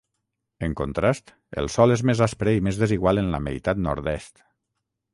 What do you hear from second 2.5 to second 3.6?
i més desigual en la